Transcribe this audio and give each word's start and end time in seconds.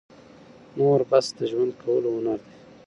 نور 0.77 0.99
بس 1.09 1.25
د 1.37 1.39
ژوند 1.51 1.71
کولو 1.83 2.09
هنر 2.17 2.39
دى، 2.45 2.53